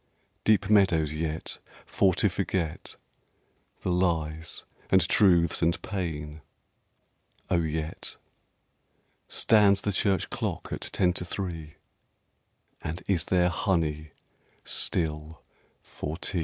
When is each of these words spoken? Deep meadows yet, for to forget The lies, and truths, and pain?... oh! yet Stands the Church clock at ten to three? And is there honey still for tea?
Deep 0.45 0.67
meadows 0.67 1.13
yet, 1.13 1.59
for 1.85 2.11
to 2.15 2.27
forget 2.27 2.95
The 3.81 3.91
lies, 3.91 4.63
and 4.89 5.07
truths, 5.07 5.61
and 5.61 5.79
pain?... 5.83 6.41
oh! 7.51 7.61
yet 7.61 8.17
Stands 9.27 9.81
the 9.81 9.91
Church 9.93 10.31
clock 10.31 10.73
at 10.73 10.81
ten 10.81 11.13
to 11.13 11.23
three? 11.23 11.75
And 12.81 13.03
is 13.07 13.25
there 13.25 13.49
honey 13.49 14.13
still 14.63 15.43
for 15.83 16.17
tea? 16.17 16.39